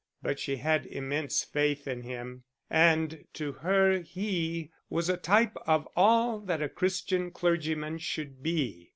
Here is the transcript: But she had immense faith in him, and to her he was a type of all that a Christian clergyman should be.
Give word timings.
But 0.23 0.39
she 0.39 0.55
had 0.55 0.87
immense 0.87 1.43
faith 1.43 1.87
in 1.87 2.01
him, 2.01 2.43
and 2.71 3.23
to 3.33 3.51
her 3.51 3.99
he 3.99 4.71
was 4.89 5.09
a 5.09 5.15
type 5.15 5.55
of 5.67 5.87
all 5.95 6.39
that 6.39 6.59
a 6.59 6.69
Christian 6.69 7.29
clergyman 7.29 7.99
should 7.99 8.41
be. 8.41 8.89